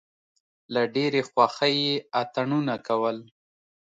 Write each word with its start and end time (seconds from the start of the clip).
له 0.73 0.81
ډېرې 0.95 1.21
خوښۍ 1.29 1.75
یې 1.87 1.95
اتڼونه 2.21 2.75
کول. 2.87 3.17